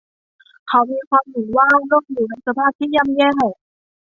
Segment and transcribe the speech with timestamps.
[0.67, 3.29] เขามีความเห็นว่าโลกอยู่ในสภาพที่ย่ำแย่